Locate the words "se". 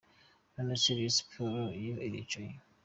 0.81-0.89